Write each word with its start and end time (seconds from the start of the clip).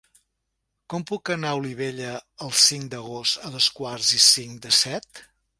Com 0.93 1.03
puc 1.11 1.31
anar 1.35 1.51
a 1.51 1.59
Olivella 1.59 2.15
el 2.47 2.55
cinc 2.63 2.89
d'agost 2.95 3.47
a 3.51 3.55
dos 3.59 3.71
quarts 3.81 4.13
i 4.23 4.27
cinc 4.31 4.61
de 4.65 4.77
set? 4.83 5.27